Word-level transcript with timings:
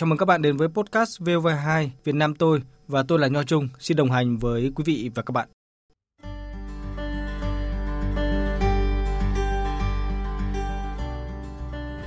Chào 0.00 0.06
mừng 0.06 0.18
các 0.18 0.26
bạn 0.26 0.42
đến 0.42 0.56
với 0.56 0.68
podcast 0.68 1.22
VV2 1.22 1.88
Việt 2.04 2.14
Nam 2.14 2.34
tôi 2.34 2.62
và 2.88 3.02
tôi 3.08 3.18
là 3.18 3.28
Nho 3.28 3.42
Trung, 3.42 3.68
xin 3.78 3.96
đồng 3.96 4.10
hành 4.10 4.38
với 4.38 4.72
quý 4.74 4.84
vị 4.86 5.10
và 5.14 5.22
các 5.22 5.32
bạn. 5.32 5.48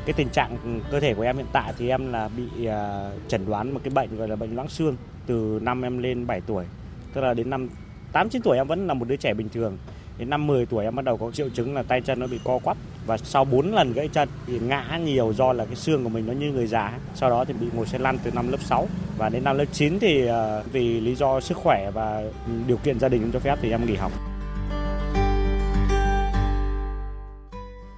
Cái 0.06 0.14
tình 0.16 0.30
trạng 0.30 0.80
cơ 0.92 1.00
thể 1.00 1.14
của 1.14 1.22
em 1.22 1.38
hiện 1.38 1.46
tại 1.54 1.74
thì 1.78 1.90
em 1.90 2.12
là 2.12 2.30
bị 2.38 2.66
à, 2.66 3.12
chẩn 3.28 3.46
đoán 3.46 3.74
một 3.74 3.80
cái 3.84 3.94
bệnh 3.94 4.18
gọi 4.18 4.28
là 4.28 4.36
bệnh 4.36 4.56
loãng 4.56 4.70
xương 4.70 4.96
từ 5.26 5.60
năm 5.62 5.82
em 5.82 5.98
lên 5.98 6.28
7 6.28 6.42
tuổi. 6.42 6.66
Tức 7.14 7.22
là 7.22 7.34
đến 7.34 7.50
năm 7.50 7.70
8 8.12 8.30
9 8.30 8.42
tuổi 8.42 8.58
em 8.58 8.68
vẫn 8.68 8.88
là 8.88 8.94
một 8.94 9.08
đứa 9.08 9.16
trẻ 9.16 9.34
bình 9.34 9.50
thường. 9.50 9.78
Đến 10.18 10.30
năm 10.30 10.48
10 10.48 10.66
tuổi 10.66 10.84
em 10.84 10.96
bắt 10.96 11.06
đầu 11.06 11.18
có 11.18 11.32
triệu 11.32 11.50
chứng 11.50 11.74
là 11.74 11.84
tay 11.84 12.02
chân 12.02 12.20
nó 12.20 12.28
bị 12.28 12.40
co 12.44 12.60
quắp 12.60 12.78
và 13.06 13.18
sau 13.18 13.46
4 13.46 13.74
lần 13.74 13.94
gãy 13.94 14.08
chân 14.08 14.30
thì 14.48 14.60
ngã 14.60 15.00
nhiều 15.06 15.34
do 15.34 15.54
là 15.54 15.66
cái 15.66 15.76
xương 15.76 16.04
của 16.04 16.10
mình 16.10 16.28
nó 16.28 16.34
như 16.34 16.52
người 16.52 16.68
già. 16.68 17.00
Sau 17.16 17.30
đó 17.30 17.46
thì 17.46 17.54
bị 17.54 17.68
ngồi 17.74 17.86
xe 17.86 18.00
lăn 18.00 18.18
từ 18.24 18.32
năm 18.32 18.52
lớp 18.52 18.62
6 18.62 18.88
và 19.18 19.30
đến 19.30 19.44
năm 19.44 19.58
lớp 19.58 19.66
9 19.72 20.00
thì 20.00 20.28
à, 20.28 20.62
vì 20.72 21.02
lý 21.02 21.16
do 21.16 21.40
sức 21.40 21.58
khỏe 21.58 21.92
và 21.94 22.24
điều 22.68 22.78
kiện 22.78 23.00
gia 23.00 23.10
đình 23.10 23.22
không 23.22 23.32
cho 23.32 23.40
phép 23.40 23.60
thì 23.62 23.70
em 23.70 23.86
nghỉ 23.86 23.96
học. 23.96 24.12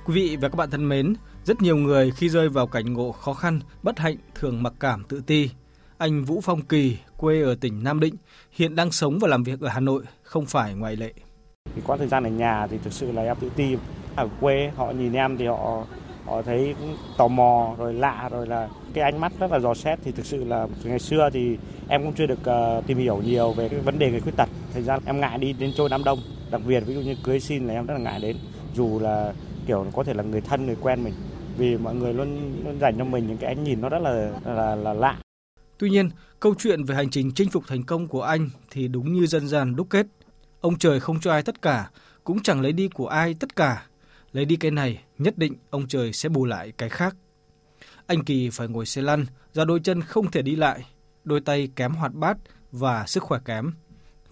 Quý 0.05 0.13
vị 0.13 0.38
và 0.41 0.49
các 0.49 0.55
bạn 0.55 0.69
thân 0.69 0.89
mến, 0.89 1.13
rất 1.43 1.61
nhiều 1.61 1.77
người 1.77 2.11
khi 2.11 2.30
rơi 2.30 2.49
vào 2.49 2.67
cảnh 2.67 2.93
ngộ 2.93 3.11
khó 3.11 3.33
khăn, 3.33 3.59
bất 3.83 3.99
hạnh 3.99 4.17
thường 4.35 4.63
mặc 4.63 4.73
cảm 4.80 5.03
tự 5.03 5.21
ti. 5.27 5.49
Anh 5.97 6.23
Vũ 6.23 6.41
Phong 6.41 6.61
Kỳ, 6.61 6.97
quê 7.17 7.41
ở 7.41 7.55
tỉnh 7.61 7.83
Nam 7.83 7.99
Định, 7.99 8.15
hiện 8.52 8.75
đang 8.75 8.91
sống 8.91 9.19
và 9.21 9.27
làm 9.27 9.43
việc 9.43 9.61
ở 9.61 9.69
Hà 9.69 9.80
Nội, 9.80 10.03
không 10.23 10.45
phải 10.45 10.73
ngoại 10.73 10.95
lệ. 10.95 11.13
Thì 11.75 11.81
quãng 11.85 11.99
thời 11.99 12.08
gian 12.08 12.23
ở 12.23 12.30
nhà 12.30 12.67
thì 12.67 12.77
thực 12.83 12.93
sự 12.93 13.11
là 13.11 13.21
em 13.21 13.37
tự 13.39 13.49
ti. 13.55 13.77
Ở 14.16 14.30
quê 14.41 14.71
họ 14.75 14.91
nhìn 14.91 15.13
em 15.13 15.38
thì 15.38 15.45
họ 15.45 15.85
họ 16.25 16.41
thấy 16.41 16.75
cũng 16.80 16.97
tò 17.17 17.27
mò 17.27 17.75
rồi 17.77 17.94
lạ 17.94 18.30
rồi 18.31 18.47
là 18.47 18.69
cái 18.94 19.03
ánh 19.03 19.21
mắt 19.21 19.31
rất 19.39 19.52
là 19.52 19.59
dò 19.59 19.73
xét 19.73 19.99
thì 20.03 20.11
thực 20.11 20.25
sự 20.25 20.44
là 20.44 20.67
ngày 20.83 20.99
xưa 20.99 21.30
thì 21.33 21.58
em 21.88 22.03
cũng 22.03 22.13
chưa 22.13 22.25
được 22.25 22.39
uh, 22.80 22.88
tìm 22.88 22.97
hiểu 22.97 23.21
nhiều 23.25 23.53
về 23.53 23.69
cái 23.69 23.80
vấn 23.80 23.99
đề 23.99 24.11
người 24.11 24.19
khuyết 24.19 24.36
tật. 24.38 24.49
Thời 24.73 24.83
gian 24.83 24.99
em 25.05 25.19
ngại 25.19 25.38
đi 25.38 25.53
đến 25.53 25.71
chỗ 25.77 25.88
đám 25.88 26.03
đông, 26.03 26.19
đặc 26.52 26.61
biệt 26.67 26.80
ví 26.80 26.93
dụ 26.93 27.02
như 27.02 27.16
cưới 27.23 27.39
xin 27.39 27.67
là 27.67 27.73
em 27.73 27.86
rất 27.86 27.93
là 27.93 27.99
ngại 27.99 28.19
đến 28.19 28.38
dù 28.73 28.99
là 28.99 29.33
kiểu 29.67 29.86
có 29.93 30.03
thể 30.03 30.13
là 30.13 30.23
người 30.23 30.41
thân 30.41 30.66
người 30.66 30.75
quen 30.81 31.03
mình 31.03 31.13
vì 31.58 31.77
mọi 31.77 31.95
người 31.95 32.13
luôn, 32.13 32.53
luôn 32.66 32.80
dành 32.80 32.97
cho 32.97 33.03
mình 33.03 33.27
những 33.27 33.38
cái 33.38 33.47
ánh 33.53 33.63
nhìn 33.63 33.81
nó 33.81 33.89
rất 33.89 33.99
là 34.02 34.31
là, 34.45 34.75
là 34.75 34.93
lạ. 34.93 35.19
Tuy 35.77 35.89
nhiên, 35.89 36.09
câu 36.39 36.53
chuyện 36.58 36.83
về 36.83 36.95
hành 36.95 37.09
trình 37.09 37.31
chinh 37.36 37.49
phục 37.49 37.63
thành 37.67 37.83
công 37.83 38.08
của 38.08 38.21
anh 38.21 38.49
thì 38.71 38.88
đúng 38.88 39.13
như 39.13 39.25
dân 39.25 39.47
gian 39.47 39.75
đúc 39.75 39.88
kết. 39.89 40.05
Ông 40.61 40.77
trời 40.77 40.99
không 40.99 41.19
cho 41.19 41.31
ai 41.31 41.43
tất 41.43 41.61
cả, 41.61 41.89
cũng 42.23 42.43
chẳng 42.43 42.61
lấy 42.61 42.71
đi 42.71 42.88
của 42.88 43.08
ai 43.08 43.36
tất 43.39 43.55
cả. 43.55 43.83
Lấy 44.36 44.45
đi 44.45 44.55
cái 44.55 44.72
này, 44.72 45.03
nhất 45.17 45.38
định 45.38 45.53
ông 45.69 45.88
trời 45.88 46.14
sẽ 46.14 46.30
bù 46.30 46.45
lại 46.45 46.72
cái 46.78 46.89
khác. 46.89 47.16
Anh 48.08 48.23
Kỳ 48.23 48.50
phải 48.50 48.67
ngồi 48.67 48.86
xe 48.86 49.02
lăn, 49.02 49.25
do 49.53 49.66
đôi 49.66 49.80
chân 49.80 50.02
không 50.02 50.31
thể 50.31 50.42
đi 50.42 50.55
lại, 50.55 50.86
đôi 51.23 51.42
tay 51.42 51.69
kém 51.75 51.92
hoạt 51.92 52.14
bát 52.14 52.38
và 52.72 53.05
sức 53.08 53.23
khỏe 53.23 53.39
kém. 53.45 53.71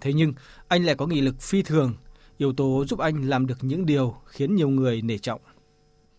Thế 0.01 0.13
nhưng, 0.13 0.33
anh 0.67 0.83
lại 0.83 0.95
có 0.95 1.07
nghị 1.07 1.21
lực 1.21 1.41
phi 1.41 1.61
thường, 1.61 1.93
yếu 2.37 2.53
tố 2.53 2.85
giúp 2.85 2.99
anh 2.99 3.29
làm 3.29 3.47
được 3.47 3.57
những 3.61 3.85
điều 3.85 4.15
khiến 4.25 4.55
nhiều 4.55 4.69
người 4.69 5.01
nể 5.01 5.17
trọng. 5.17 5.41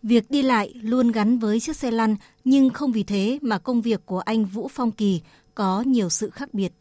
Việc 0.03 0.25
đi 0.31 0.43
lại 0.43 0.73
luôn 0.83 1.13
gắn 1.13 1.39
với 1.39 1.61
chiếc 1.61 1.77
xe 1.77 1.91
lăn, 1.91 2.17
nhưng 2.45 2.71
không 2.71 2.93
vì 2.93 3.03
thế 3.03 3.39
mà 3.43 3.59
công 3.59 3.81
việc 3.81 4.07
của 4.07 4.19
anh 4.19 4.45
Vũ 4.45 4.69
Phong 4.73 4.93
Kỳ 4.93 5.23
có 5.55 5.85
nhiều 5.87 6.09
sự 6.09 6.31
khác 6.31 6.49
biệt. 6.53 6.73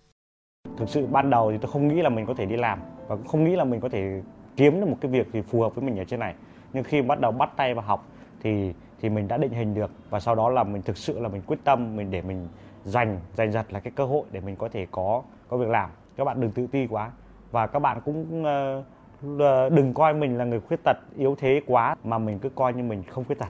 Thực 0.77 0.89
sự 0.89 1.05
ban 1.05 1.29
đầu 1.29 1.51
thì 1.51 1.57
tôi 1.61 1.71
không 1.71 1.87
nghĩ 1.87 2.01
là 2.01 2.09
mình 2.09 2.25
có 2.25 2.33
thể 2.37 2.45
đi 2.45 2.55
làm 2.55 2.79
và 3.07 3.15
cũng 3.15 3.27
không 3.27 3.43
nghĩ 3.43 3.55
là 3.55 3.63
mình 3.63 3.81
có 3.81 3.89
thể 3.89 4.21
kiếm 4.55 4.79
được 4.79 4.87
một 4.87 4.97
cái 5.01 5.11
việc 5.11 5.27
gì 5.33 5.39
phù 5.51 5.61
hợp 5.61 5.75
với 5.75 5.85
mình 5.85 5.97
ở 5.97 6.03
trên 6.03 6.19
này. 6.19 6.35
Nhưng 6.73 6.83
khi 6.83 7.01
bắt 7.01 7.19
đầu 7.19 7.31
bắt 7.31 7.49
tay 7.57 7.73
vào 7.73 7.85
học 7.85 8.07
thì 8.43 8.73
thì 9.01 9.09
mình 9.09 9.27
đã 9.27 9.37
định 9.37 9.51
hình 9.51 9.73
được 9.73 9.91
và 10.09 10.19
sau 10.19 10.35
đó 10.35 10.49
là 10.49 10.63
mình 10.63 10.81
thực 10.81 10.97
sự 10.97 11.19
là 11.19 11.29
mình 11.29 11.41
quyết 11.41 11.59
tâm 11.63 11.95
mình 11.95 12.11
để 12.11 12.21
mình 12.21 12.47
dành 12.85 13.19
dành 13.35 13.51
giật 13.51 13.73
là 13.73 13.79
cái 13.79 13.93
cơ 13.95 14.05
hội 14.05 14.23
để 14.31 14.39
mình 14.39 14.55
có 14.55 14.69
thể 14.69 14.87
có 14.91 15.23
có 15.49 15.57
việc 15.57 15.69
làm. 15.69 15.89
Các 16.17 16.23
bạn 16.23 16.41
đừng 16.41 16.51
tự 16.51 16.67
ti 16.67 16.87
quá 16.87 17.11
và 17.51 17.67
các 17.67 17.79
bạn 17.79 18.01
cũng 18.05 18.41
uh, 18.41 19.73
đừng 19.73 19.93
coi 19.93 20.13
mình 20.13 20.37
là 20.37 20.45
người 20.45 20.59
khuyết 20.59 20.83
tật 20.83 20.97
yếu 21.17 21.35
thế 21.39 21.61
quá 21.65 21.95
mà 22.03 22.17
mình 22.17 22.39
cứ 22.39 22.49
coi 22.49 22.73
như 22.73 22.83
mình 22.83 23.03
không 23.03 23.25
khuyết 23.25 23.39
tật. 23.39 23.49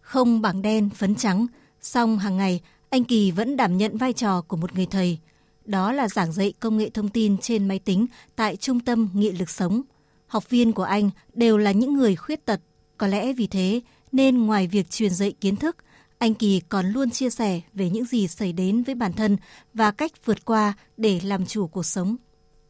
Không 0.00 0.42
bảng 0.42 0.62
đen 0.62 0.90
phấn 0.90 1.14
trắng, 1.14 1.46
song 1.80 2.18
hàng 2.18 2.36
ngày 2.36 2.60
anh 2.90 3.04
Kỳ 3.04 3.30
vẫn 3.30 3.56
đảm 3.56 3.76
nhận 3.76 3.96
vai 3.96 4.12
trò 4.12 4.42
của 4.48 4.56
một 4.56 4.74
người 4.74 4.86
thầy. 4.90 5.18
Đó 5.64 5.92
là 5.92 6.08
giảng 6.08 6.32
dạy 6.32 6.52
công 6.60 6.76
nghệ 6.76 6.90
thông 6.94 7.08
tin 7.08 7.38
trên 7.38 7.68
máy 7.68 7.78
tính 7.78 8.06
tại 8.36 8.56
Trung 8.56 8.80
tâm 8.80 9.08
Nghị 9.14 9.30
lực 9.30 9.50
sống. 9.50 9.82
Học 10.30 10.50
viên 10.50 10.72
của 10.72 10.82
anh 10.82 11.10
đều 11.34 11.58
là 11.58 11.72
những 11.72 11.94
người 11.94 12.16
khuyết 12.16 12.44
tật. 12.46 12.60
Có 12.98 13.06
lẽ 13.06 13.32
vì 13.32 13.46
thế 13.46 13.80
nên 14.12 14.46
ngoài 14.46 14.66
việc 14.66 14.90
truyền 14.90 15.14
dạy 15.14 15.32
kiến 15.40 15.56
thức, 15.56 15.76
anh 16.18 16.34
Kỳ 16.34 16.60
còn 16.68 16.86
luôn 16.86 17.10
chia 17.10 17.30
sẻ 17.30 17.60
về 17.74 17.90
những 17.90 18.04
gì 18.04 18.28
xảy 18.28 18.52
đến 18.52 18.82
với 18.82 18.94
bản 18.94 19.12
thân 19.12 19.36
và 19.74 19.90
cách 19.90 20.12
vượt 20.24 20.44
qua 20.44 20.72
để 20.96 21.20
làm 21.24 21.46
chủ 21.46 21.66
cuộc 21.66 21.86
sống. 21.86 22.16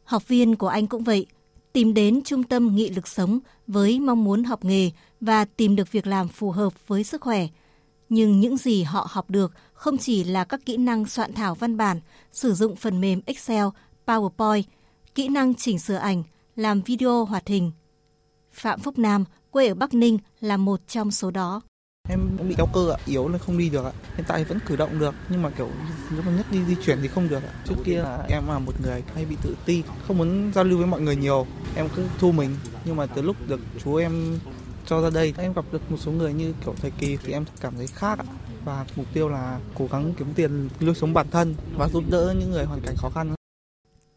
Học 0.03 0.27
viên 0.27 0.55
của 0.55 0.67
anh 0.67 0.87
cũng 0.87 1.03
vậy, 1.03 1.25
tìm 1.73 1.93
đến 1.93 2.21
trung 2.21 2.43
tâm 2.43 2.75
nghị 2.75 2.89
lực 2.89 3.07
sống 3.07 3.39
với 3.67 3.99
mong 3.99 4.23
muốn 4.23 4.43
học 4.43 4.65
nghề 4.65 4.89
và 5.19 5.45
tìm 5.45 5.75
được 5.75 5.91
việc 5.91 6.07
làm 6.07 6.27
phù 6.27 6.51
hợp 6.51 6.87
với 6.87 7.03
sức 7.03 7.21
khỏe. 7.21 7.47
Nhưng 8.09 8.39
những 8.39 8.57
gì 8.57 8.83
họ 8.83 9.07
học 9.09 9.29
được 9.29 9.51
không 9.73 9.97
chỉ 9.97 10.23
là 10.23 10.43
các 10.43 10.65
kỹ 10.65 10.77
năng 10.77 11.05
soạn 11.05 11.33
thảo 11.33 11.55
văn 11.55 11.77
bản, 11.77 11.99
sử 12.31 12.53
dụng 12.53 12.75
phần 12.75 13.01
mềm 13.01 13.21
Excel, 13.25 13.65
PowerPoint, 14.05 14.63
kỹ 15.15 15.27
năng 15.27 15.55
chỉnh 15.55 15.79
sửa 15.79 15.95
ảnh, 15.95 16.23
làm 16.55 16.81
video 16.81 17.25
hoạt 17.25 17.47
hình. 17.47 17.71
Phạm 18.51 18.79
Phúc 18.79 18.99
Nam, 18.99 19.25
quê 19.51 19.67
ở 19.67 19.75
Bắc 19.75 19.93
Ninh 19.93 20.17
là 20.39 20.57
một 20.57 20.79
trong 20.87 21.11
số 21.11 21.31
đó. 21.31 21.61
Em 22.09 22.19
cũng 22.37 22.49
bị 22.49 22.55
đau 22.57 22.67
cơ 22.73 22.91
ạ, 22.91 22.97
yếu 23.05 23.29
nên 23.29 23.39
không 23.39 23.57
đi 23.57 23.69
được 23.69 23.85
ạ. 23.85 23.91
Hiện 24.15 24.25
tại 24.27 24.43
vẫn 24.43 24.59
cử 24.65 24.75
động 24.75 24.99
được 24.99 25.15
nhưng 25.29 25.41
mà 25.41 25.49
kiểu 25.49 25.69
nếu 26.11 26.21
mà 26.21 26.31
nhất 26.31 26.45
đi 26.51 26.65
di 26.65 26.75
chuyển 26.85 26.97
thì 27.01 27.07
không 27.07 27.29
được 27.29 27.43
ạ. 27.43 27.53
Trước 27.65 27.75
kia 27.83 28.01
là 28.01 28.25
em 28.29 28.47
là 28.47 28.59
một 28.59 28.81
người 28.81 29.03
hay 29.15 29.25
bị 29.25 29.35
tự 29.41 29.55
ti, 29.65 29.83
không 30.07 30.17
muốn 30.17 30.51
giao 30.55 30.63
lưu 30.63 30.77
với 30.77 30.87
mọi 30.87 31.01
người 31.01 31.15
nhiều. 31.15 31.47
Em 31.75 31.89
cứ 31.95 32.07
thu 32.19 32.31
mình 32.31 32.55
nhưng 32.85 32.95
mà 32.95 33.05
từ 33.05 33.21
lúc 33.21 33.35
được 33.47 33.59
chú 33.83 33.95
em 33.95 34.39
cho 34.85 35.01
ra 35.01 35.09
đây 35.09 35.33
em 35.37 35.53
gặp 35.53 35.65
được 35.71 35.91
một 35.91 35.97
số 35.99 36.11
người 36.11 36.33
như 36.33 36.53
kiểu 36.65 36.73
thầy 36.81 36.91
Kỳ 36.91 37.17
thì 37.17 37.33
em 37.33 37.45
cảm 37.61 37.75
thấy 37.75 37.87
khác 37.87 38.19
ạ. 38.19 38.25
Và 38.65 38.85
mục 38.95 39.05
tiêu 39.13 39.29
là 39.29 39.59
cố 39.77 39.87
gắng 39.91 40.13
kiếm 40.17 40.27
tiền 40.35 40.69
nuôi 40.81 40.95
sống 40.95 41.13
bản 41.13 41.27
thân 41.31 41.55
và 41.77 41.89
giúp 41.89 42.03
đỡ 42.09 42.35
những 42.39 42.51
người 42.51 42.65
hoàn 42.65 42.81
cảnh 42.81 42.95
khó 42.97 43.09
khăn. 43.09 43.35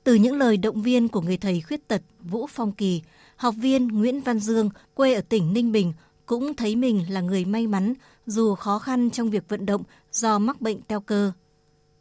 Từ 0.05 0.15
những 0.15 0.39
lời 0.39 0.57
động 0.57 0.83
viên 0.83 1.09
của 1.09 1.21
người 1.21 1.37
thầy 1.37 1.61
khuyết 1.61 1.89
tật 1.89 2.03
Vũ 2.21 2.47
Phong 2.47 2.73
Kỳ, 2.73 3.03
học 3.37 3.55
viên 3.59 3.89
Nguyễn 3.89 4.21
Văn 4.21 4.39
Dương, 4.39 4.71
quê 4.95 5.15
ở 5.15 5.21
tỉnh 5.21 5.53
Ninh 5.53 5.73
Bình, 5.73 5.93
cũng 6.27 6.55
thấy 6.55 6.77
mình 6.77 7.05
là 7.09 7.21
người 7.21 7.45
may 7.45 7.67
mắn 7.67 7.95
dù 8.27 8.55
khó 8.55 8.79
khăn 8.79 9.11
trong 9.11 9.31
việc 9.31 9.49
vận 9.49 9.67
động 9.67 9.83
do 10.13 10.39
mắc 10.39 10.61
bệnh 10.61 10.83
teo 10.83 11.01
cơ. 11.01 11.33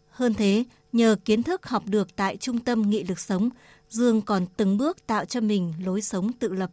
Hơn 0.09 0.33
thế, 0.33 0.63
nhờ 0.91 1.15
kiến 1.25 1.43
thức 1.43 1.65
học 1.65 1.83
được 1.85 2.15
tại 2.15 2.37
Trung 2.37 2.59
tâm 2.59 2.89
Nghị 2.89 3.03
lực 3.03 3.19
sống, 3.19 3.49
Dương 3.89 4.21
còn 4.21 4.45
từng 4.57 4.77
bước 4.77 5.07
tạo 5.07 5.25
cho 5.25 5.41
mình 5.41 5.73
lối 5.85 6.01
sống 6.01 6.33
tự 6.33 6.53
lập. 6.53 6.71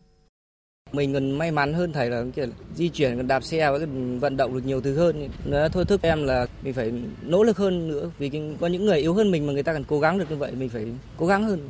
Mình 0.93 1.15
còn 1.15 1.31
may 1.31 1.51
mắn 1.51 1.75
hơn 1.75 1.93
thầy 1.93 2.11
là 2.11 2.25
kiểu 2.35 2.47
di 2.77 2.89
chuyển, 2.89 3.17
còn 3.17 3.29
đạp 3.29 3.45
xe 3.45 3.71
và 3.71 3.79
vận 4.21 4.37
động 4.37 4.55
được 4.55 4.67
nhiều 4.67 4.81
thứ 4.81 4.97
hơn. 4.97 5.29
Nó 5.45 5.69
thôi 5.69 5.85
thúc 5.85 6.03
em 6.03 6.25
là 6.25 6.47
mình 6.63 6.75
phải 6.75 6.93
nỗ 7.23 7.43
lực 7.43 7.57
hơn 7.57 7.89
nữa 7.89 8.11
vì 8.19 8.31
có 8.61 8.67
những 8.67 8.87
người 8.87 8.99
yếu 8.99 9.15
hơn 9.15 9.31
mình 9.31 9.47
mà 9.47 9.53
người 9.53 9.63
ta 9.63 9.73
cần 9.73 9.85
cố 9.85 10.01
gắng 10.01 10.19
được 10.19 10.31
như 10.31 10.37
vậy 10.37 10.53
mình 10.53 10.69
phải 10.69 10.87
cố 11.17 11.27
gắng 11.27 11.45
hơn. 11.45 11.69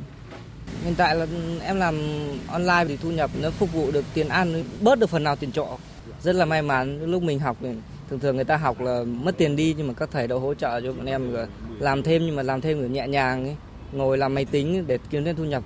Hiện 0.83 0.93
tại 0.97 1.15
là 1.15 1.27
em 1.63 1.77
làm 1.77 1.95
online 2.47 2.85
thì 2.87 2.97
thu 2.97 3.11
nhập 3.11 3.31
nó 3.41 3.49
phục 3.49 3.73
vụ 3.73 3.91
được 3.91 4.05
tiền 4.13 4.27
ăn, 4.27 4.63
bớt 4.81 4.99
được 4.99 5.09
phần 5.09 5.23
nào 5.23 5.35
tiền 5.35 5.51
trọ. 5.51 5.67
Rất 6.21 6.35
là 6.35 6.45
may 6.45 6.61
mắn 6.61 7.11
lúc 7.11 7.23
mình 7.23 7.39
học 7.39 7.57
thường 8.09 8.19
thường 8.19 8.35
người 8.35 8.45
ta 8.45 8.57
học 8.57 8.81
là 8.81 9.03
mất 9.03 9.37
tiền 9.37 9.55
đi 9.55 9.75
nhưng 9.77 9.87
mà 9.87 9.93
các 9.93 10.09
thầy 10.11 10.27
đã 10.27 10.35
hỗ 10.35 10.53
trợ 10.53 10.81
cho 10.81 10.93
bọn 10.93 11.05
em 11.05 11.35
làm 11.79 12.03
thêm 12.03 12.25
nhưng 12.25 12.35
mà 12.35 12.43
làm 12.43 12.61
thêm 12.61 12.93
nhẹ 12.93 13.07
nhàng 13.07 13.45
ấy, 13.45 13.55
ngồi 13.91 14.17
làm 14.17 14.33
máy 14.33 14.45
tính 14.45 14.83
để 14.87 14.97
kiếm 15.09 15.23
thêm 15.25 15.35
thu 15.35 15.43
nhập. 15.43 15.63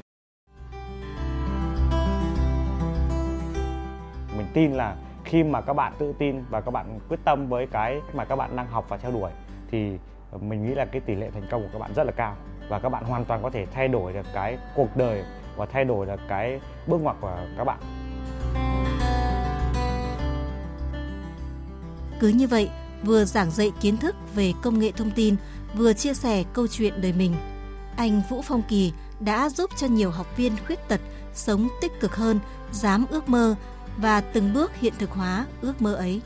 Mình 4.38 4.48
tin 4.54 4.74
là 4.74 4.96
khi 5.24 5.44
mà 5.44 5.62
các 5.62 5.74
bạn 5.74 5.94
tự 5.98 6.14
tin 6.20 6.44
và 6.50 6.62
các 6.62 6.72
bạn 6.72 7.00
quyết 7.10 7.20
tâm 7.26 7.48
với 7.50 7.68
cái 7.68 8.02
mà 8.14 8.26
các 8.26 8.36
bạn 8.36 8.56
đang 8.56 8.68
học 8.68 8.86
và 8.90 8.98
theo 8.98 9.12
đuổi 9.12 9.32
thì 9.72 9.98
mình 10.42 10.66
nghĩ 10.66 10.76
là 10.76 10.86
cái 10.86 11.02
tỷ 11.02 11.16
lệ 11.16 11.30
thành 11.34 11.48
công 11.52 11.62
của 11.62 11.70
các 11.74 11.80
bạn 11.80 11.94
rất 11.96 12.04
là 12.04 12.12
cao 12.12 12.36
và 12.70 12.80
các 12.80 12.90
bạn 12.90 13.04
hoàn 13.04 13.26
toàn 13.26 13.44
có 13.44 13.50
thể 13.50 13.66
thay 13.66 13.88
đổi 13.88 14.14
được 14.14 14.26
cái 14.34 14.58
cuộc 14.76 14.98
đời 14.98 15.24
và 15.56 15.66
thay 15.66 15.86
đổi 15.86 16.06
được 16.06 16.20
cái 16.30 16.60
bước 16.88 17.02
ngoặt 17.02 17.16
của 17.22 17.38
các 17.58 17.64
bạn. 17.64 17.80
Cứ 22.20 22.28
như 22.28 22.48
vậy, 22.48 22.70
vừa 23.04 23.26
giảng 23.26 23.52
dạy 23.52 23.72
kiến 23.82 23.98
thức 23.98 24.16
về 24.36 24.54
công 24.62 24.80
nghệ 24.80 24.92
thông 24.92 25.12
tin, 25.12 25.36
vừa 25.76 25.94
chia 25.94 26.14
sẻ 26.14 26.44
câu 26.54 26.68
chuyện 26.68 27.02
đời 27.02 27.14
mình. 27.18 27.36
Anh 27.98 28.22
Vũ 28.30 28.42
Phong 28.42 28.62
Kỳ 28.70 28.94
đã 29.20 29.50
giúp 29.50 29.70
cho 29.78 29.88
nhiều 29.88 30.12
học 30.12 30.38
viên 30.38 30.54
khuyết 30.68 30.88
tật 30.88 31.02
sống 31.34 31.68
tích 31.82 31.92
cực 32.00 32.16
hơn, 32.16 32.40
dám 32.72 33.06
ước 33.10 33.30
mơ 33.30 33.56
và 33.98 34.22
từng 34.22 34.54
bước 34.54 34.72
hiện 34.76 34.94
thực 35.00 35.10
hóa 35.10 35.46
ước 35.62 35.82
mơ 35.82 35.94
ấy. 35.94 36.22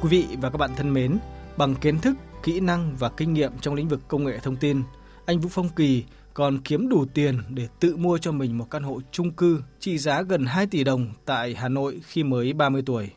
Quý 0.00 0.08
vị 0.08 0.26
và 0.40 0.50
các 0.50 0.56
bạn 0.58 0.70
thân 0.76 0.92
mến, 0.92 1.18
bằng 1.56 1.74
kiến 1.74 1.98
thức, 1.98 2.16
kỹ 2.42 2.60
năng 2.60 2.96
và 2.96 3.08
kinh 3.08 3.34
nghiệm 3.34 3.52
trong 3.60 3.74
lĩnh 3.74 3.88
vực 3.88 4.00
công 4.08 4.24
nghệ 4.24 4.38
thông 4.38 4.56
tin, 4.56 4.82
anh 5.26 5.40
Vũ 5.40 5.48
Phong 5.52 5.68
Kỳ 5.68 6.04
còn 6.34 6.58
kiếm 6.58 6.88
đủ 6.88 7.04
tiền 7.14 7.42
để 7.48 7.68
tự 7.80 7.96
mua 7.96 8.18
cho 8.18 8.32
mình 8.32 8.58
một 8.58 8.70
căn 8.70 8.82
hộ 8.82 9.00
chung 9.12 9.30
cư 9.30 9.62
trị 9.80 9.98
giá 9.98 10.22
gần 10.22 10.46
2 10.46 10.66
tỷ 10.66 10.84
đồng 10.84 11.06
tại 11.24 11.54
Hà 11.54 11.68
Nội 11.68 12.00
khi 12.06 12.22
mới 12.22 12.52
30 12.52 12.82
tuổi 12.86 13.10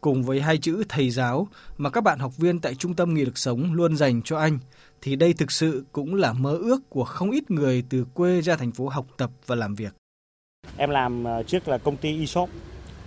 cùng 0.00 0.22
với 0.22 0.40
hai 0.40 0.58
chữ 0.58 0.84
thầy 0.88 1.10
giáo 1.10 1.48
mà 1.78 1.90
các 1.90 2.04
bạn 2.04 2.18
học 2.18 2.36
viên 2.36 2.60
tại 2.60 2.74
Trung 2.74 2.94
tâm 2.94 3.14
Nghị 3.14 3.24
lực 3.24 3.38
sống 3.38 3.72
luôn 3.72 3.96
dành 3.96 4.22
cho 4.22 4.38
anh, 4.38 4.58
thì 5.02 5.16
đây 5.16 5.32
thực 5.32 5.50
sự 5.50 5.84
cũng 5.92 6.14
là 6.14 6.32
mơ 6.32 6.50
ước 6.50 6.90
của 6.90 7.04
không 7.04 7.30
ít 7.30 7.50
người 7.50 7.84
từ 7.88 8.04
quê 8.14 8.40
ra 8.40 8.56
thành 8.56 8.72
phố 8.72 8.88
học 8.88 9.06
tập 9.16 9.30
và 9.46 9.54
làm 9.54 9.74
việc. 9.74 9.92
Em 10.76 10.90
làm 10.90 11.24
ờ, 11.24 11.42
trước 11.42 11.68
là 11.68 11.78
công 11.78 11.96
ty 11.96 12.20
eShop, 12.20 12.50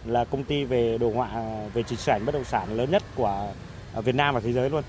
là 0.06 0.26
công 0.26 0.44
ty 0.44 0.64
về 0.64 0.98
đồ 0.98 1.12
họa 1.12 1.30
ờ, 1.34 1.70
về 1.74 1.84
chỉnh 1.84 2.00
sản 2.00 2.26
bất 2.26 2.32
động 2.32 2.44
sản 2.44 2.78
lớn 2.78 2.92
nhất 2.92 3.04
của 3.16 3.54
ờ, 3.94 4.02
Việt 4.02 4.16
Nam 4.16 4.34
và 4.34 4.40
thế 4.40 4.54
giới 4.54 4.70
luôn. 4.70 4.84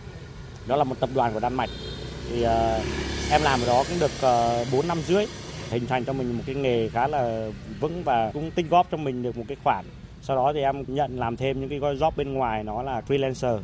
Đó 0.68 0.76
là 0.76 0.84
một 0.84 1.00
tập 1.00 1.10
đoàn 1.14 1.34
của 1.34 1.40
Đan 1.40 1.54
Mạch. 1.54 1.70
Thì 2.30 2.44
uh, 2.44 2.50
em 3.30 3.42
làm 3.42 3.60
ở 3.60 3.66
đó 3.66 3.84
cũng 3.88 3.98
được 4.00 4.10
uh, 4.62 4.72
4 4.72 4.88
năm 4.88 4.98
rưỡi, 5.06 5.26
hình 5.70 5.86
thành 5.86 6.04
cho 6.04 6.12
mình 6.12 6.32
một 6.32 6.42
cái 6.46 6.54
nghề 6.54 6.88
khá 6.88 7.06
là 7.06 7.50
vững 7.80 8.04
và 8.04 8.30
cũng 8.34 8.50
tích 8.50 8.66
góp 8.70 8.86
cho 8.90 8.96
mình 8.96 9.22
được 9.22 9.36
một 9.36 9.44
cái 9.48 9.56
khoản. 9.64 9.84
Sau 10.22 10.36
đó 10.36 10.52
thì 10.52 10.60
em 10.60 10.84
nhận 10.86 11.18
làm 11.18 11.36
thêm 11.36 11.60
những 11.60 11.68
cái 11.68 11.80
job 11.80 12.10
bên 12.16 12.32
ngoài, 12.32 12.64
nó 12.64 12.82
là 12.82 13.02
freelancer. 13.08 13.58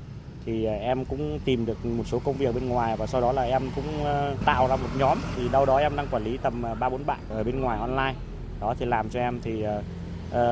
Thì 0.46 0.64
ờ, 0.64 0.72
em 0.74 1.04
cũng 1.04 1.38
tìm 1.44 1.66
được 1.66 1.86
một 1.86 2.04
số 2.06 2.18
công 2.18 2.34
việc 2.34 2.54
bên 2.54 2.68
ngoài 2.68 2.96
và 2.96 3.06
sau 3.06 3.20
đó 3.20 3.32
là 3.32 3.42
em 3.42 3.62
cũng 3.74 4.04
ờ, 4.04 4.34
tạo 4.44 4.68
ra 4.68 4.76
một 4.76 4.88
nhóm. 4.98 5.18
Thì 5.36 5.48
đâu 5.52 5.66
đó 5.66 5.76
em 5.76 5.96
đang 5.96 6.06
quản 6.10 6.24
lý 6.24 6.36
tầm 6.42 6.62
ờ, 6.62 6.74
ba 6.74 6.88
bốn 6.88 7.06
bạn 7.06 7.18
ở 7.30 7.44
bên 7.44 7.60
ngoài 7.60 7.78
online. 7.78 8.14
Đó, 8.60 8.74
thì 8.78 8.86
làm 8.86 9.08
cho 9.08 9.20
em 9.20 9.40
thì 9.42 9.64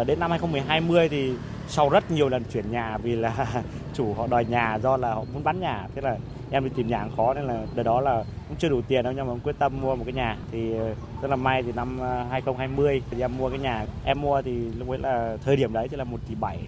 đến 0.06 0.20
năm 0.20 0.30
2020 0.30 1.08
thì 1.08 1.32
sau 1.68 1.88
rất 1.88 2.10
nhiều 2.10 2.28
lần 2.28 2.44
chuyển 2.52 2.72
nhà 2.72 2.98
vì 2.98 3.16
là 3.16 3.62
chủ 3.94 4.14
họ 4.14 4.26
đòi 4.26 4.44
nhà 4.44 4.78
do 4.82 4.96
là 4.96 5.14
họ 5.14 5.24
muốn 5.32 5.44
bán 5.44 5.60
nhà. 5.60 5.88
Thế 5.94 6.02
là 6.02 6.16
em 6.50 6.64
đi 6.64 6.70
tìm 6.76 6.86
nhà 6.86 7.08
khó 7.16 7.34
nên 7.34 7.44
là 7.44 7.66
từ 7.74 7.82
đó 7.82 8.00
là 8.00 8.24
cũng 8.48 8.56
chưa 8.58 8.68
đủ 8.68 8.80
tiền 8.88 9.04
đâu 9.04 9.12
nhưng 9.16 9.26
mà 9.26 9.34
quyết 9.44 9.58
tâm 9.58 9.80
mua 9.80 9.96
một 9.96 10.04
cái 10.04 10.12
nhà. 10.12 10.36
Thì 10.52 10.72
ờ, 10.72 10.94
rất 11.22 11.28
là 11.28 11.36
may 11.36 11.62
thì 11.62 11.72
năm 11.72 11.98
ờ, 11.98 12.26
2020 12.30 13.02
thì 13.10 13.20
em 13.20 13.36
mua 13.38 13.50
cái 13.50 13.58
nhà. 13.58 13.86
Em 14.04 14.20
mua 14.20 14.42
thì 14.42 14.52
lúc 14.52 14.88
ấy 14.88 14.98
là 14.98 15.36
thời 15.44 15.56
điểm 15.56 15.72
đấy 15.72 15.88
thì 15.88 15.96
là 15.96 16.04
một 16.04 16.18
tỷ 16.28 16.34
bảy 16.34 16.58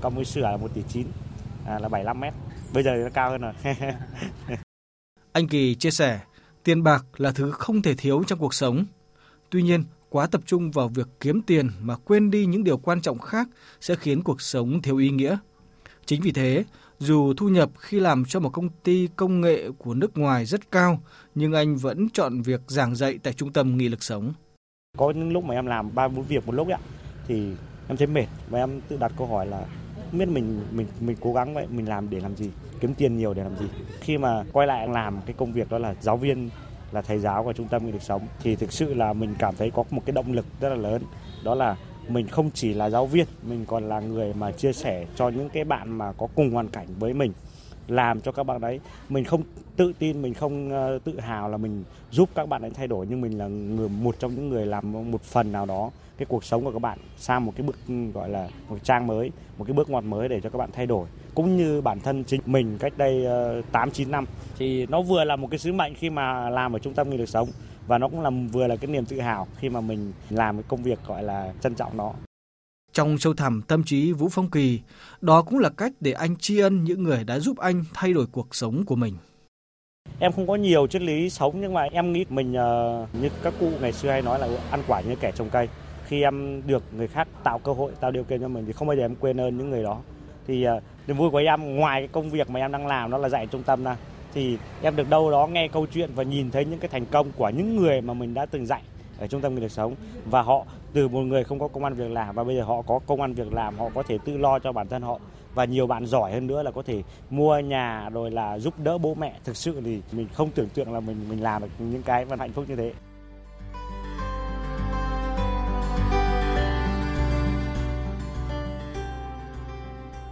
còn 0.00 0.14
mới 0.14 0.24
sửa 0.24 0.40
là 0.40 0.56
một 0.56 0.74
tỷ 0.74 0.82
chín 0.88 1.06
à, 1.66 1.78
là 1.78 1.88
75 1.88 2.20
mét. 2.20 2.34
Bây 2.74 2.82
giờ 2.82 2.92
thì 2.96 3.02
nó 3.02 3.10
cao 3.14 3.30
hơn 3.30 3.40
rồi. 3.40 3.52
Anh 5.32 5.48
Kỳ 5.48 5.74
chia 5.74 5.90
sẻ 5.90 6.20
tiền 6.64 6.82
bạc 6.82 7.04
là 7.16 7.32
thứ 7.32 7.50
không 7.50 7.82
thể 7.82 7.94
thiếu 7.94 8.22
trong 8.26 8.38
cuộc 8.38 8.54
sống. 8.54 8.84
Tuy 9.50 9.62
nhiên 9.62 9.84
quá 10.10 10.26
tập 10.26 10.40
trung 10.46 10.70
vào 10.70 10.88
việc 10.88 11.08
kiếm 11.20 11.42
tiền 11.42 11.70
mà 11.80 11.96
quên 11.96 12.30
đi 12.30 12.46
những 12.46 12.64
điều 12.64 12.76
quan 12.76 13.00
trọng 13.00 13.18
khác 13.18 13.48
sẽ 13.80 13.94
khiến 13.94 14.22
cuộc 14.22 14.40
sống 14.40 14.82
thiếu 14.82 14.96
ý 14.96 15.10
nghĩa. 15.10 15.36
Chính 16.06 16.20
vì 16.22 16.32
thế, 16.32 16.64
dù 16.98 17.34
thu 17.36 17.48
nhập 17.48 17.70
khi 17.78 18.00
làm 18.00 18.24
cho 18.24 18.40
một 18.40 18.50
công 18.50 18.68
ty 18.68 19.08
công 19.16 19.40
nghệ 19.40 19.70
của 19.78 19.94
nước 19.94 20.18
ngoài 20.18 20.44
rất 20.44 20.70
cao, 20.70 21.02
nhưng 21.34 21.52
anh 21.52 21.76
vẫn 21.76 22.08
chọn 22.10 22.42
việc 22.42 22.60
giảng 22.66 22.94
dạy 22.94 23.18
tại 23.22 23.32
trung 23.32 23.52
tâm 23.52 23.76
nghị 23.76 23.88
lực 23.88 24.02
sống. 24.02 24.32
Có 24.98 25.10
những 25.10 25.32
lúc 25.32 25.44
mà 25.44 25.54
em 25.54 25.66
làm 25.66 25.94
ba 25.94 26.08
bốn 26.08 26.24
việc 26.24 26.46
một 26.46 26.54
lúc 26.54 26.68
ạ, 26.68 26.78
thì 27.28 27.52
em 27.88 27.96
thấy 27.96 28.06
mệt 28.06 28.26
và 28.50 28.58
em 28.58 28.80
tự 28.88 28.96
đặt 28.96 29.12
câu 29.16 29.26
hỏi 29.26 29.46
là 29.46 29.66
không 30.10 30.18
biết 30.18 30.28
mình 30.28 30.60
mình 30.70 30.86
mình 31.00 31.16
cố 31.20 31.32
gắng 31.32 31.54
vậy 31.54 31.66
mình 31.70 31.88
làm 31.88 32.10
để 32.10 32.20
làm 32.20 32.36
gì 32.36 32.50
kiếm 32.80 32.94
tiền 32.94 33.16
nhiều 33.16 33.34
để 33.34 33.42
làm 33.42 33.56
gì 33.56 33.66
khi 34.00 34.18
mà 34.18 34.44
quay 34.52 34.66
lại 34.66 34.88
làm 34.88 35.20
cái 35.26 35.34
công 35.38 35.52
việc 35.52 35.70
đó 35.70 35.78
là 35.78 35.94
giáo 36.00 36.16
viên 36.16 36.50
là 36.92 37.02
thầy 37.02 37.18
giáo 37.18 37.44
của 37.44 37.52
trung 37.52 37.68
tâm 37.68 37.86
nghị 37.86 37.92
lực 37.92 38.02
sống 38.02 38.26
thì 38.42 38.56
thực 38.56 38.72
sự 38.72 38.94
là 38.94 39.12
mình 39.12 39.34
cảm 39.38 39.54
thấy 39.56 39.70
có 39.70 39.84
một 39.90 40.02
cái 40.06 40.12
động 40.12 40.32
lực 40.32 40.46
rất 40.60 40.68
là 40.68 40.76
lớn 40.76 41.02
đó 41.44 41.54
là 41.54 41.76
mình 42.08 42.28
không 42.28 42.50
chỉ 42.54 42.74
là 42.74 42.90
giáo 42.90 43.06
viên, 43.06 43.26
mình 43.48 43.64
còn 43.66 43.88
là 43.88 44.00
người 44.00 44.34
mà 44.34 44.52
chia 44.52 44.72
sẻ 44.72 45.06
cho 45.16 45.28
những 45.28 45.48
cái 45.48 45.64
bạn 45.64 45.98
mà 45.98 46.12
có 46.12 46.26
cùng 46.34 46.50
hoàn 46.50 46.68
cảnh 46.68 46.86
với 46.98 47.14
mình, 47.14 47.32
làm 47.88 48.20
cho 48.20 48.32
các 48.32 48.42
bạn 48.42 48.60
đấy. 48.60 48.80
Mình 49.08 49.24
không 49.24 49.42
tự 49.76 49.92
tin, 49.98 50.22
mình 50.22 50.34
không 50.34 50.70
ờ, 50.70 50.98
tự 51.04 51.20
hào 51.20 51.48
là 51.48 51.56
mình 51.56 51.84
giúp 52.10 52.28
các 52.34 52.48
bạn 52.48 52.62
ấy 52.62 52.70
thay 52.70 52.86
đổi, 52.86 53.06
nhưng 53.10 53.20
mình 53.20 53.38
là 53.38 53.46
người, 53.46 53.88
một 53.88 54.16
trong 54.18 54.34
những 54.34 54.48
người 54.48 54.66
làm 54.66 55.10
một 55.10 55.22
phần 55.22 55.52
nào 55.52 55.66
đó 55.66 55.90
cái 56.18 56.26
cuộc 56.26 56.44
sống 56.44 56.64
của 56.64 56.72
các 56.72 56.78
bạn 56.78 56.98
sang 57.16 57.44
một 57.44 57.52
cái 57.56 57.66
bước 57.66 57.76
ừ, 57.88 57.94
gọi 58.14 58.28
là 58.28 58.48
một 58.68 58.76
trang 58.82 59.06
mới, 59.06 59.30
một 59.58 59.64
cái 59.64 59.74
bước 59.74 59.90
ngoặt 59.90 60.04
mới 60.04 60.28
để 60.28 60.40
cho 60.40 60.50
các 60.50 60.58
bạn 60.58 60.70
thay 60.72 60.86
đổi. 60.86 61.06
Cũng 61.34 61.56
như 61.56 61.80
bản 61.80 62.00
thân 62.00 62.24
chính 62.24 62.40
mình 62.46 62.78
cách 62.78 62.92
đây 62.96 63.24
ờ, 63.24 63.62
8 63.72 63.90
9 63.90 64.10
năm, 64.10 64.24
thì 64.58 64.86
nó 64.86 65.02
vừa 65.02 65.24
là 65.24 65.36
một 65.36 65.48
cái 65.50 65.58
sứ 65.58 65.72
mệnh 65.72 65.94
khi 65.94 66.10
mà 66.10 66.50
làm 66.50 66.76
ở 66.76 66.78
trung 66.78 66.94
tâm 66.94 67.10
nghị 67.10 67.16
lực 67.16 67.28
sống 67.28 67.48
và 67.86 67.98
nó 67.98 68.08
cũng 68.08 68.20
là 68.20 68.30
vừa 68.52 68.66
là 68.66 68.76
cái 68.76 68.90
niềm 68.90 69.04
tự 69.04 69.20
hào 69.20 69.46
khi 69.58 69.68
mà 69.68 69.80
mình 69.80 70.12
làm 70.30 70.56
cái 70.56 70.64
công 70.68 70.82
việc 70.82 70.98
gọi 71.06 71.22
là 71.22 71.52
trân 71.60 71.74
trọng 71.74 71.96
nó. 71.96 72.12
Trong 72.92 73.18
sâu 73.18 73.34
thẳm 73.34 73.62
tâm 73.62 73.84
trí 73.84 74.12
Vũ 74.12 74.28
Phong 74.28 74.50
Kỳ, 74.50 74.80
đó 75.20 75.42
cũng 75.42 75.58
là 75.58 75.70
cách 75.76 75.92
để 76.00 76.12
anh 76.12 76.36
tri 76.36 76.58
ân 76.58 76.84
những 76.84 77.02
người 77.02 77.24
đã 77.24 77.38
giúp 77.38 77.58
anh 77.58 77.84
thay 77.94 78.12
đổi 78.12 78.26
cuộc 78.32 78.54
sống 78.54 78.84
của 78.84 78.96
mình. 78.96 79.16
Em 80.18 80.32
không 80.32 80.46
có 80.46 80.54
nhiều 80.56 80.86
triết 80.86 81.02
lý 81.02 81.30
sống 81.30 81.60
nhưng 81.60 81.74
mà 81.74 81.82
em 81.82 82.12
nghĩ 82.12 82.24
mình 82.28 82.52
uh, 82.52 83.08
như 83.22 83.28
các 83.42 83.54
cụ 83.60 83.70
ngày 83.80 83.92
xưa 83.92 84.10
hay 84.10 84.22
nói 84.22 84.38
là 84.38 84.48
ăn 84.70 84.82
quả 84.86 85.00
như 85.00 85.16
kẻ 85.16 85.32
trồng 85.32 85.50
cây. 85.50 85.68
Khi 86.06 86.22
em 86.22 86.62
được 86.66 86.82
người 86.96 87.08
khác 87.08 87.28
tạo 87.42 87.58
cơ 87.58 87.72
hội, 87.72 87.92
tạo 88.00 88.10
điều 88.10 88.24
kiện 88.24 88.40
cho 88.40 88.48
mình 88.48 88.66
thì 88.66 88.72
không 88.72 88.88
bao 88.88 88.96
giờ 88.96 89.04
em 89.04 89.16
quên 89.16 89.40
ơn 89.40 89.58
những 89.58 89.70
người 89.70 89.82
đó. 89.82 90.00
Thì 90.46 90.66
uh, 90.76 90.82
niềm 91.06 91.16
vui 91.16 91.30
của 91.30 91.38
em 91.38 91.76
ngoài 91.76 92.00
cái 92.00 92.08
công 92.08 92.30
việc 92.30 92.50
mà 92.50 92.60
em 92.60 92.72
đang 92.72 92.86
làm 92.86 93.10
đó 93.10 93.18
là 93.18 93.28
dạy 93.28 93.46
trung 93.46 93.62
tâm 93.62 93.84
ra 93.84 93.96
thì 94.34 94.58
em 94.82 94.96
được 94.96 95.10
đâu 95.10 95.30
đó 95.30 95.46
nghe 95.46 95.68
câu 95.68 95.86
chuyện 95.86 96.10
và 96.14 96.22
nhìn 96.22 96.50
thấy 96.50 96.64
những 96.64 96.78
cái 96.78 96.88
thành 96.88 97.06
công 97.06 97.32
của 97.36 97.48
những 97.48 97.76
người 97.76 98.00
mà 98.00 98.14
mình 98.14 98.34
đã 98.34 98.46
từng 98.46 98.66
dạy 98.66 98.82
ở 99.18 99.26
trung 99.26 99.40
tâm 99.40 99.52
người 99.52 99.60
được 99.60 99.70
sống. 99.70 99.94
Và 100.30 100.42
họ, 100.42 100.64
từ 100.92 101.08
một 101.08 101.20
người 101.20 101.44
không 101.44 101.58
có 101.58 101.68
công 101.68 101.84
an 101.84 101.94
việc 101.94 102.10
làm 102.10 102.34
và 102.34 102.44
bây 102.44 102.56
giờ 102.56 102.62
họ 102.62 102.82
có 102.82 103.00
công 103.06 103.20
an 103.20 103.34
việc 103.34 103.52
làm, 103.52 103.78
họ 103.78 103.88
có 103.94 104.02
thể 104.02 104.18
tự 104.24 104.36
lo 104.36 104.58
cho 104.58 104.72
bản 104.72 104.88
thân 104.88 105.02
họ. 105.02 105.18
Và 105.54 105.64
nhiều 105.64 105.86
bạn 105.86 106.06
giỏi 106.06 106.32
hơn 106.32 106.46
nữa 106.46 106.62
là 106.62 106.70
có 106.70 106.82
thể 106.82 107.02
mua 107.30 107.58
nhà 107.58 108.10
rồi 108.10 108.30
là 108.30 108.58
giúp 108.58 108.74
đỡ 108.78 108.98
bố 108.98 109.14
mẹ. 109.14 109.34
Thực 109.44 109.56
sự 109.56 109.80
thì 109.84 110.00
mình 110.12 110.28
không 110.34 110.50
tưởng 110.50 110.68
tượng 110.68 110.92
là 110.92 111.00
mình 111.00 111.16
mình 111.28 111.42
làm 111.42 111.62
được 111.62 111.68
những 111.78 112.02
cái 112.02 112.24
mà 112.24 112.36
hạnh 112.38 112.52
phúc 112.52 112.64
như 112.68 112.76
thế. 112.76 112.92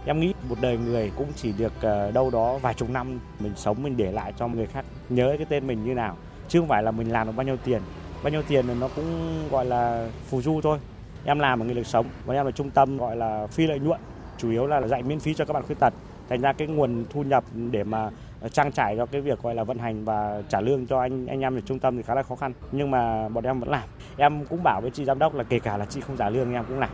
Em 0.05 0.19
nghĩ 0.19 0.33
một 0.49 0.55
đời 0.61 0.77
người 0.77 1.11
cũng 1.15 1.27
chỉ 1.35 1.53
được 1.57 1.73
ờ, 1.81 2.11
đâu 2.11 2.29
đó 2.29 2.57
vài 2.57 2.73
chục 2.73 2.89
năm 2.89 3.19
mình 3.39 3.53
sống, 3.55 3.83
mình 3.83 3.97
để 3.97 4.11
lại 4.11 4.33
cho 4.37 4.47
người 4.47 4.65
khác 4.65 4.85
nhớ 5.09 5.35
cái 5.37 5.45
tên 5.49 5.67
mình 5.67 5.83
như 5.83 5.93
nào. 5.93 6.17
Chứ 6.47 6.59
không 6.59 6.67
phải 6.67 6.83
là 6.83 6.91
mình 6.91 7.11
làm 7.11 7.27
được 7.27 7.33
bao 7.35 7.45
nhiêu 7.45 7.57
tiền. 7.57 7.81
Bao 8.23 8.31
nhiêu 8.31 8.41
tiền 8.47 8.65
thì 8.67 8.73
nó 8.79 8.87
cũng, 8.95 9.39
gọi 9.51 9.65
là, 9.65 10.09
phù 10.29 10.41
du 10.41 10.61
thôi. 10.61 10.77
Em 11.25 11.39
làm 11.39 11.61
ở 11.61 11.65
nghị 11.65 11.73
lực 11.73 11.87
sống 11.87 12.05
và 12.25 12.33
em 12.33 12.45
là 12.45 12.51
trung 12.51 12.69
tâm, 12.69 12.97
gọi 12.97 13.15
là, 13.15 13.47
phi 13.47 13.67
lợi 13.67 13.79
nhuận. 13.79 13.99
Chủ 14.37 14.51
yếu 14.51 14.67
là 14.67 14.87
dạy 14.87 15.03
miễn 15.03 15.19
phí 15.19 15.33
cho 15.33 15.45
các 15.45 15.53
bạn 15.53 15.63
khuyết 15.63 15.79
tật. 15.79 15.93
Thành 16.29 16.41
ra 16.41 16.53
cái 16.53 16.67
nguồn 16.67 17.05
thu 17.09 17.23
nhập 17.23 17.43
để 17.71 17.83
mà 17.83 18.09
ờ, 18.41 18.49
trang 18.49 18.71
trải 18.71 18.97
cho 18.97 19.05
cái 19.05 19.21
việc, 19.21 19.41
gọi 19.41 19.55
là, 19.55 19.63
vận 19.63 19.77
hành 19.77 20.05
và 20.05 20.41
trả 20.49 20.61
lương 20.61 20.87
cho 20.87 20.99
anh 20.99 21.25
anh 21.27 21.41
em 21.41 21.57
ở 21.57 21.61
trung 21.65 21.79
tâm 21.79 21.97
thì 21.97 22.03
khá 22.03 22.15
là 22.15 22.23
khó 22.23 22.35
khăn. 22.35 22.53
Nhưng 22.71 22.91
mà 22.91 23.29
bọn 23.29 23.43
em 23.43 23.59
vẫn 23.59 23.69
làm. 23.69 23.83
Em 24.17 24.45
cũng 24.45 24.63
bảo 24.63 24.81
với 24.81 24.91
chị 24.91 25.05
giám 25.05 25.19
đốc 25.19 25.35
là 25.35 25.43
kể 25.43 25.59
cả 25.59 25.77
là 25.77 25.85
chị 25.85 26.01
không 26.01 26.17
trả 26.17 26.29
lương, 26.29 26.53
em 26.53 26.63
cũng 26.67 26.79
làm 26.79 26.89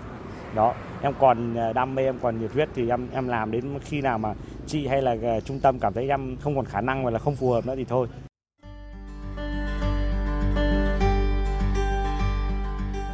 đó 0.56 0.74
em 1.02 1.14
còn 1.20 1.56
ờ, 1.56 1.74
đam 1.74 1.96
mê 1.96 2.04
em 2.04 2.20
còn 2.22 2.42
nhiệt 2.42 2.52
huyết 2.54 2.70
thì 2.76 2.90
em 2.90 3.08
em 3.14 3.28
làm 3.28 3.52
đến 3.52 3.80
khi 3.82 4.02
nào 4.02 4.18
mà 4.18 4.34
chị 4.68 4.88
hay 4.88 5.02
là 5.02 5.16
ờ, 5.22 5.40
trung 5.40 5.60
tâm 5.60 5.80
cảm 5.80 5.94
thấy 5.94 6.10
em 6.10 6.38
không 6.42 6.56
còn 6.56 6.66
khả 6.66 6.82
năng 6.82 7.04
hoặc 7.04 7.12
là 7.12 7.20
không 7.20 7.36
phù 7.36 7.52
hợp 7.52 7.66
nữa 7.66 7.76
thì 7.78 7.86
thôi 7.86 8.08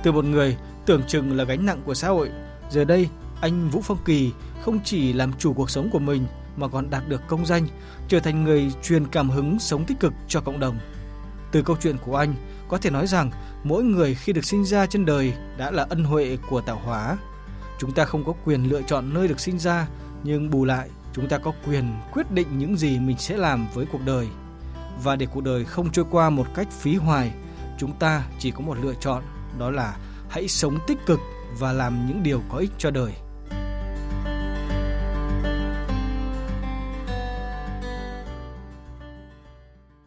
từ 0.04 0.12
một 0.12 0.26
người 0.26 0.58
tưởng 0.86 1.02
chừng 1.08 1.38
là 1.38 1.44
gánh 1.44 1.66
nặng 1.66 1.82
của 1.86 1.94
xã 1.94 2.08
hội 2.08 2.30
giờ 2.70 2.86
đây 2.86 3.10
anh 3.42 3.70
Vũ 3.70 3.82
Phong 3.84 3.98
Kỳ 4.06 4.32
không 4.62 4.80
chỉ 4.84 5.14
làm 5.14 5.34
chủ 5.40 5.54
cuộc 5.54 5.70
sống 5.70 5.90
của 5.92 6.00
mình 6.00 6.26
mà 6.58 6.68
còn 6.68 6.90
đạt 6.90 7.04
được 7.10 7.22
công 7.28 7.46
danh, 7.46 7.68
trở 8.08 8.20
thành 8.20 8.44
người 8.44 8.72
truyền 8.84 9.08
cảm 9.08 9.30
hứng 9.30 9.60
sống 9.60 9.86
tích 9.86 10.00
cực 10.00 10.14
cho 10.28 10.42
cộng 10.42 10.60
đồng. 10.60 10.78
Từ 11.56 11.62
câu 11.62 11.76
chuyện 11.82 11.98
của 11.98 12.16
anh, 12.16 12.34
có 12.68 12.78
thể 12.78 12.90
nói 12.90 13.08
rằng 13.08 13.32
mỗi 13.64 13.84
người 13.84 14.16
khi 14.16 14.34
được 14.34 14.46
sinh 14.46 14.66
ra 14.66 14.86
trên 14.86 15.06
đời 15.06 15.34
đã 15.58 15.72
là 15.72 15.86
ân 15.90 16.04
huệ 16.04 16.38
của 16.50 16.62
tạo 16.62 16.82
hóa. 16.86 17.18
Chúng 17.80 17.92
ta 17.92 18.06
không 18.06 18.24
có 18.24 18.34
quyền 18.46 18.64
lựa 18.64 18.82
chọn 18.82 19.14
nơi 19.14 19.28
được 19.28 19.40
sinh 19.40 19.60
ra, 19.60 19.88
nhưng 20.24 20.50
bù 20.50 20.66
lại 20.66 20.90
chúng 21.14 21.28
ta 21.30 21.38
có 21.38 21.52
quyền 21.68 21.94
quyết 22.12 22.32
định 22.32 22.48
những 22.58 22.78
gì 22.78 23.00
mình 23.00 23.18
sẽ 23.18 23.38
làm 23.38 23.68
với 23.74 23.86
cuộc 23.92 24.02
đời. 24.06 24.28
Và 25.04 25.16
để 25.16 25.26
cuộc 25.26 25.42
đời 25.42 25.66
không 25.66 25.92
trôi 25.92 26.06
qua 26.12 26.30
một 26.30 26.48
cách 26.56 26.68
phí 26.72 26.96
hoài, 26.96 27.32
chúng 27.78 27.94
ta 28.00 28.24
chỉ 28.40 28.52
có 28.52 28.60
một 28.60 28.78
lựa 28.82 28.94
chọn, 29.00 29.24
đó 29.60 29.72
là 29.72 29.98
hãy 30.30 30.48
sống 30.48 30.80
tích 30.88 30.98
cực 31.06 31.20
và 31.60 31.74
làm 31.74 32.08
những 32.08 32.24
điều 32.24 32.42
có 32.50 32.58
ích 32.58 32.72
cho 32.78 32.92
đời. 32.92 33.12